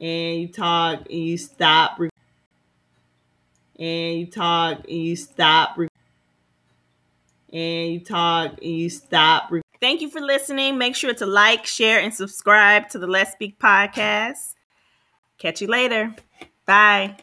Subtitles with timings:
[0.00, 2.10] and you talk and you stop re-
[3.78, 5.88] and you talk and you stop re-
[7.52, 10.78] and you talk and you stop re- Thank you for listening.
[10.78, 14.54] Make sure to like, share, and subscribe to the Let's Speak podcast.
[15.38, 16.14] Catch you later.
[16.64, 17.16] Bye.